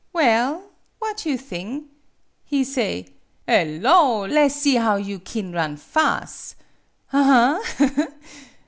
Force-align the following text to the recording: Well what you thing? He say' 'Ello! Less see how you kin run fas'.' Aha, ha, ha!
Well 0.13 0.63
what 0.97 1.27
you 1.27 1.37
thing? 1.37 1.89
He 2.43 2.63
say' 2.63 3.09
'Ello! 3.47 4.25
Less 4.25 4.55
see 4.55 4.77
how 4.77 4.95
you 4.95 5.19
kin 5.19 5.51
run 5.51 5.77
fas'.' 5.77 6.55
Aha, 7.13 7.59
ha, 7.63 7.91
ha! 7.95 8.05